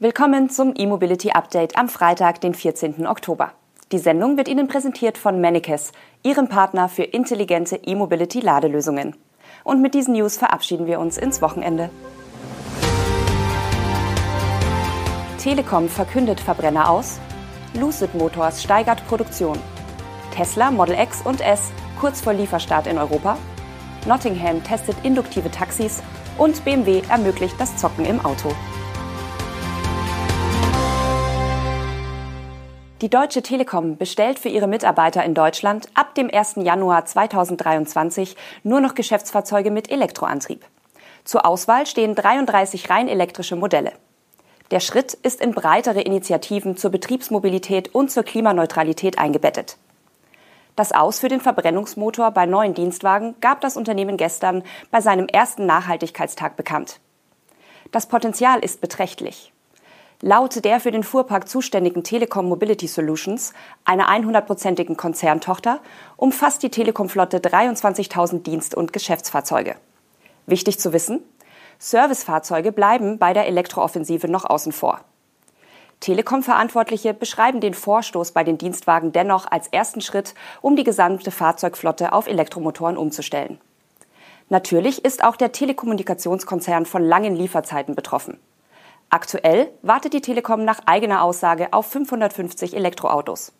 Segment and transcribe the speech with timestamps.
[0.00, 3.06] Willkommen zum E-Mobility Update am Freitag, den 14.
[3.06, 3.52] Oktober.
[3.92, 5.92] Die Sendung wird Ihnen präsentiert von Manikes,
[6.24, 9.14] Ihrem Partner für intelligente E-Mobility-Ladelösungen.
[9.62, 11.90] Und mit diesen News verabschieden wir uns ins Wochenende.
[15.38, 17.20] Telekom verkündet Verbrenner aus.
[17.78, 19.60] Lucid Motors steigert Produktion.
[20.34, 21.70] Tesla Model X und S
[22.00, 23.38] kurz vor Lieferstart in Europa.
[24.08, 26.02] Nottingham testet induktive Taxis
[26.36, 28.50] und BMW ermöglicht das Zocken im Auto.
[33.04, 36.54] Die Deutsche Telekom bestellt für ihre Mitarbeiter in Deutschland ab dem 1.
[36.62, 40.64] Januar 2023 nur noch Geschäftsfahrzeuge mit Elektroantrieb.
[41.22, 43.92] Zur Auswahl stehen 33 rein elektrische Modelle.
[44.70, 49.76] Der Schritt ist in breitere Initiativen zur Betriebsmobilität und zur Klimaneutralität eingebettet.
[50.74, 55.66] Das Aus für den Verbrennungsmotor bei neuen Dienstwagen gab das Unternehmen gestern bei seinem ersten
[55.66, 57.00] Nachhaltigkeitstag bekannt.
[57.92, 59.52] Das Potenzial ist beträchtlich.
[60.26, 63.52] Laut der für den Fuhrpark zuständigen Telekom Mobility Solutions,
[63.84, 65.80] einer 100-prozentigen Konzerntochter,
[66.16, 69.74] umfasst die Telekom-Flotte 23.000 Dienst- und Geschäftsfahrzeuge.
[70.46, 71.20] Wichtig zu wissen,
[71.78, 75.02] Servicefahrzeuge bleiben bei der Elektrooffensive noch außen vor.
[76.00, 82.14] Telekom-Verantwortliche beschreiben den Vorstoß bei den Dienstwagen dennoch als ersten Schritt, um die gesamte Fahrzeugflotte
[82.14, 83.58] auf Elektromotoren umzustellen.
[84.48, 88.38] Natürlich ist auch der Telekommunikationskonzern von langen Lieferzeiten betroffen.
[89.10, 93.52] Aktuell wartet die Telekom nach eigener Aussage auf 550 Elektroautos.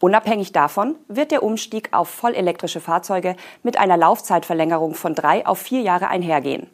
[0.00, 5.80] Unabhängig davon wird der Umstieg auf vollelektrische Fahrzeuge mit einer Laufzeitverlängerung von drei auf vier
[5.80, 6.70] Jahre einhergehen.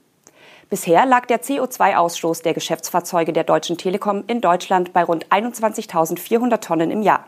[0.70, 6.90] Bisher lag der CO2-Ausstoß der Geschäftsfahrzeuge der Deutschen Telekom in Deutschland bei rund 21.400 Tonnen
[6.90, 7.26] im Jahr.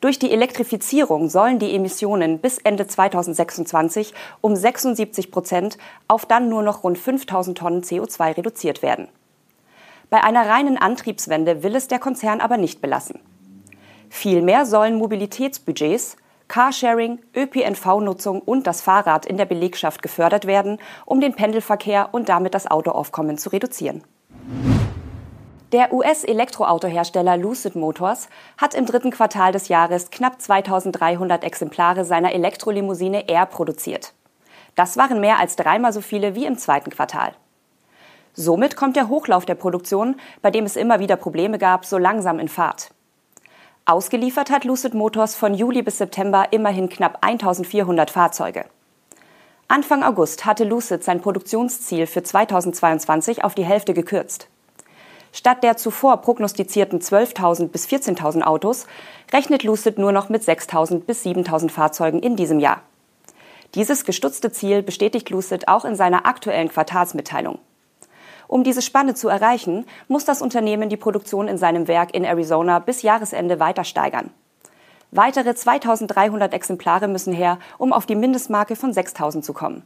[0.00, 6.62] Durch die Elektrifizierung sollen die Emissionen bis Ende 2026 um 76 Prozent auf dann nur
[6.62, 9.08] noch rund 5000 Tonnen CO2 reduziert werden.
[10.10, 13.20] Bei einer reinen Antriebswende will es der Konzern aber nicht belassen.
[14.08, 16.16] Vielmehr sollen Mobilitätsbudgets,
[16.48, 22.54] Carsharing, ÖPNV-Nutzung und das Fahrrad in der Belegschaft gefördert werden, um den Pendelverkehr und damit
[22.54, 24.02] das Autoaufkommen zu reduzieren.
[25.72, 33.28] Der US-Elektroautohersteller Lucid Motors hat im dritten Quartal des Jahres knapp 2300 Exemplare seiner Elektrolimousine
[33.28, 34.14] Air produziert.
[34.74, 37.34] Das waren mehr als dreimal so viele wie im zweiten Quartal.
[38.40, 42.38] Somit kommt der Hochlauf der Produktion, bei dem es immer wieder Probleme gab, so langsam
[42.38, 42.92] in Fahrt.
[43.84, 48.66] Ausgeliefert hat Lucid Motors von Juli bis September immerhin knapp 1400 Fahrzeuge.
[49.66, 54.46] Anfang August hatte Lucid sein Produktionsziel für 2022 auf die Hälfte gekürzt.
[55.32, 58.86] Statt der zuvor prognostizierten 12.000 bis 14.000 Autos
[59.32, 62.82] rechnet Lucid nur noch mit 6.000 bis 7.000 Fahrzeugen in diesem Jahr.
[63.74, 67.58] Dieses gestutzte Ziel bestätigt Lucid auch in seiner aktuellen Quartalsmitteilung.
[68.48, 72.78] Um diese Spanne zu erreichen, muss das Unternehmen die Produktion in seinem Werk in Arizona
[72.78, 74.30] bis Jahresende weiter steigern.
[75.10, 79.82] Weitere 2300 Exemplare müssen her, um auf die Mindestmarke von 6000 zu kommen.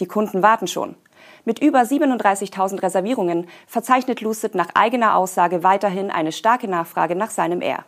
[0.00, 0.96] Die Kunden warten schon.
[1.46, 7.62] Mit über 37.000 Reservierungen verzeichnet Lucid nach eigener Aussage weiterhin eine starke Nachfrage nach seinem
[7.62, 7.84] Air.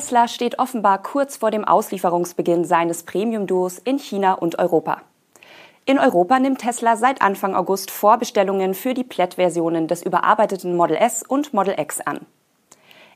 [0.00, 5.02] Tesla steht offenbar kurz vor dem Auslieferungsbeginn seines Premium-Duos in China und Europa.
[5.84, 11.22] In Europa nimmt Tesla seit Anfang August Vorbestellungen für die Plaid-Versionen des überarbeiteten Model S
[11.22, 12.20] und Model X an.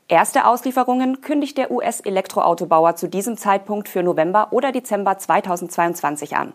[0.07, 6.53] Erste Auslieferungen kündigt der US-Elektroautobauer zu diesem Zeitpunkt für November oder Dezember 2022 an.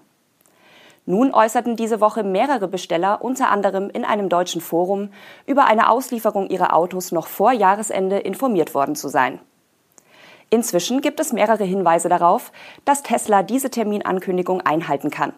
[1.06, 5.10] Nun äußerten diese Woche mehrere Besteller unter anderem in einem deutschen Forum
[5.46, 9.40] über eine Auslieferung ihrer Autos noch vor Jahresende informiert worden zu sein.
[10.50, 12.50] Inzwischen gibt es mehrere Hinweise darauf,
[12.84, 15.32] dass Tesla diese Terminankündigung einhalten kann.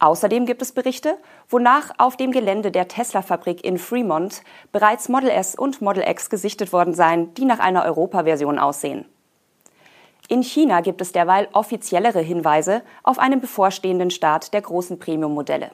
[0.00, 5.54] Außerdem gibt es Berichte, wonach auf dem Gelände der Tesla-Fabrik in Fremont bereits Model S
[5.56, 9.06] und Model X gesichtet worden seien, die nach einer Europa-Version aussehen.
[10.28, 15.70] In China gibt es derweil offiziellere Hinweise auf einen bevorstehenden Start der großen Premium-Modelle.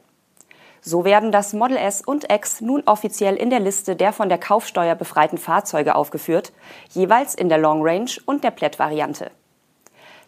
[0.87, 4.37] So werden das Model S und X nun offiziell in der Liste der von der
[4.37, 6.53] Kaufsteuer befreiten Fahrzeuge aufgeführt,
[6.91, 9.31] jeweils in der Long Range und der Plaid-Variante.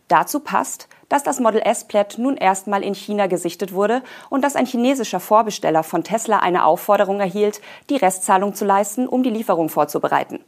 [0.08, 4.56] Dazu passt, dass das Model S Plaid nun erstmal in China gesichtet wurde und dass
[4.56, 7.61] ein chinesischer Vorbesteller von Tesla eine Aufforderung erhielt,
[7.91, 10.41] die Restzahlung zu leisten, um die Lieferung vorzubereiten.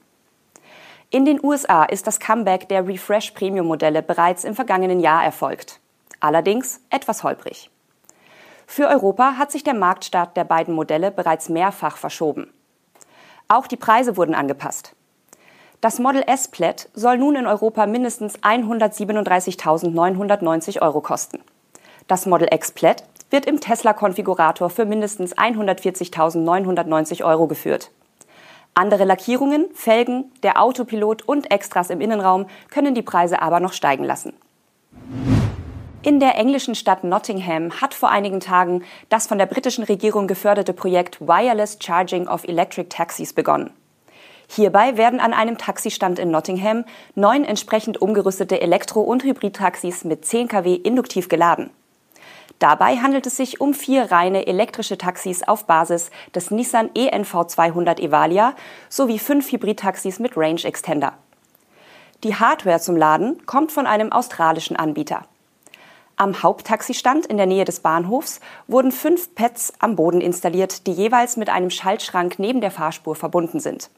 [1.10, 5.80] In den USA ist das Comeback der Refresh Premium Modelle bereits im vergangenen Jahr erfolgt.
[6.18, 7.70] Allerdings etwas holprig.
[8.70, 12.52] Für Europa hat sich der Marktstart der beiden Modelle bereits mehrfach verschoben.
[13.48, 14.94] Auch die Preise wurden angepasst.
[15.80, 21.40] Das Model S Plaid soll nun in Europa mindestens 137.990 Euro kosten.
[22.08, 27.90] Das Model X Plaid wird im Tesla-Konfigurator für mindestens 140.990 Euro geführt.
[28.74, 34.04] Andere Lackierungen, Felgen, der Autopilot und Extras im Innenraum können die Preise aber noch steigen
[34.04, 34.34] lassen.
[36.04, 40.72] In der englischen Stadt Nottingham hat vor einigen Tagen das von der britischen Regierung geförderte
[40.72, 43.72] Projekt Wireless Charging of Electric Taxis begonnen.
[44.48, 46.84] Hierbei werden an einem Taxistand in Nottingham
[47.16, 51.70] neun entsprechend umgerüstete Elektro- und Hybridtaxis mit 10 kW induktiv geladen.
[52.60, 57.98] Dabei handelt es sich um vier reine elektrische Taxis auf Basis des Nissan ENV 200
[57.98, 58.54] Evalia
[58.88, 61.14] sowie fünf Hybridtaxis mit Range Extender.
[62.22, 65.24] Die Hardware zum Laden kommt von einem australischen Anbieter.
[66.20, 71.36] Am Haupttaxistand in der Nähe des Bahnhofs wurden fünf Pads am Boden installiert, die jeweils
[71.36, 73.88] mit einem Schaltschrank neben der Fahrspur verbunden sind.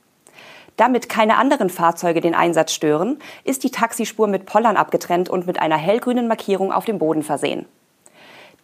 [0.76, 5.62] Damit keine anderen Fahrzeuge den Einsatz stören, ist die Taxispur mit Pollern abgetrennt und mit
[5.62, 7.64] einer hellgrünen Markierung auf dem Boden versehen.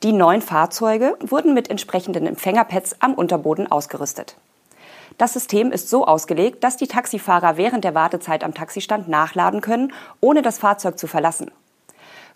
[0.03, 4.37] Die neun Fahrzeuge wurden mit entsprechenden Empfängerpads am Unterboden ausgerüstet.
[5.17, 9.95] Das System ist so ausgelegt, dass die Taxifahrer während der Wartezeit am Taxistand nachladen können,
[10.21, 11.51] ohne das Fahrzeug zu verlassen.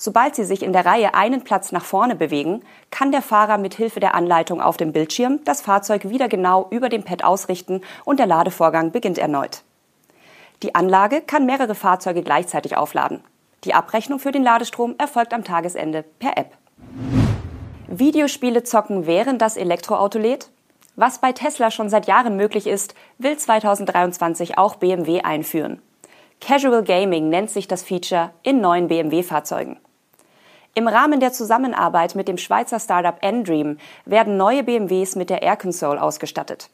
[0.03, 3.75] Sobald sie sich in der Reihe einen Platz nach vorne bewegen, kann der Fahrer mit
[3.75, 8.19] Hilfe der Anleitung auf dem Bildschirm das Fahrzeug wieder genau über dem Pad ausrichten und
[8.19, 9.61] der Ladevorgang beginnt erneut.
[10.63, 13.21] Die Anlage kann mehrere Fahrzeuge gleichzeitig aufladen.
[13.65, 16.57] Die Abrechnung für den Ladestrom erfolgt am Tagesende per App.
[17.87, 20.49] Videospiele zocken während das Elektroauto lädt?
[20.97, 25.83] Was bei Tesla schon seit Jahren möglich ist, will 2023 auch BMW einführen.
[26.41, 29.77] Casual Gaming nennt sich das Feature in neuen BMW-Fahrzeugen.
[30.75, 35.57] Im Rahmen der Zusammenarbeit mit dem Schweizer Startup Endream werden neue BMWs mit der Air
[35.57, 36.71] Console ausgestattet.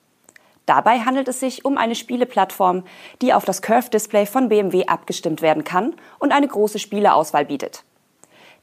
[0.67, 2.85] Dabei handelt es sich um eine Spieleplattform,
[3.23, 7.85] die auf das Curve-Display von BMW abgestimmt werden kann und eine große Spieleauswahl bietet.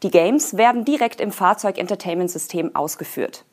[0.03, 3.45] Die Games werden direkt im Fahrzeug-Entertainment-System ausgeführt.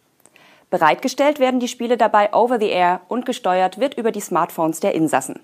[0.69, 4.95] Bereitgestellt werden die Spiele dabei over the air und gesteuert wird über die Smartphones der
[4.95, 5.41] Insassen.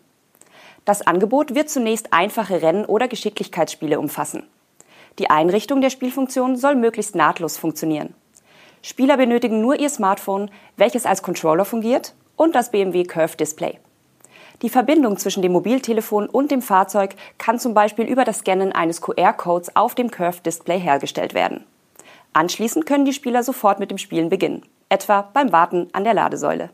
[0.85, 4.47] Das Angebot wird zunächst einfache Rennen- oder Geschicklichkeitsspiele umfassen.
[5.19, 8.15] Die Einrichtung der Spielfunktion soll möglichst nahtlos funktionieren.
[8.83, 13.79] Spieler benötigen nur ihr Smartphone, welches als Controller fungiert, und das BMW Curve Display.
[14.63, 19.03] Die Verbindung zwischen dem Mobiltelefon und dem Fahrzeug kann zum Beispiel über das Scannen eines
[19.03, 21.65] QR-Codes auf dem Curve-Display hergestellt werden.
[22.33, 26.71] Anschließend können die Spieler sofort mit dem Spielen beginnen, etwa beim Warten an der Ladesäule.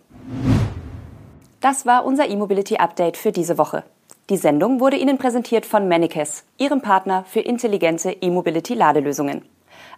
[1.60, 3.84] Das war unser E-Mobility-Update für diese Woche.
[4.30, 9.42] Die Sendung wurde Ihnen präsentiert von Manikes, Ihrem Partner für intelligente E-Mobility-Ladelösungen.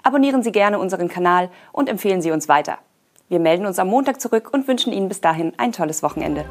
[0.02, 2.78] Abonnieren Sie gerne unseren Kanal und empfehlen Sie uns weiter.
[3.28, 6.46] Wir melden uns am Montag zurück und wünschen Ihnen bis dahin ein tolles Wochenende.